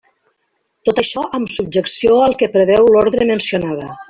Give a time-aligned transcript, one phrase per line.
[0.89, 3.93] Tot això amb subjecció al que preveu l'ordre mencionada.